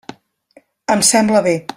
Em 0.95 1.03
sembla 1.11 1.43
bé. 1.49 1.55